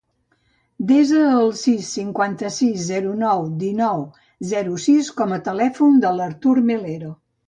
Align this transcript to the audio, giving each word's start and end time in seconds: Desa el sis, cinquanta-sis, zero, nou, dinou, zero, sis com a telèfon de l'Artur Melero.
Desa 0.91 1.25
el 1.41 1.51
sis, 1.57 1.89
cinquanta-sis, 1.97 2.79
zero, 2.85 3.11
nou, 3.23 3.43
dinou, 3.63 4.01
zero, 4.53 4.79
sis 4.87 5.11
com 5.21 5.37
a 5.37 5.39
telèfon 5.49 6.01
de 6.07 6.15
l'Artur 6.21 6.55
Melero. 6.71 7.11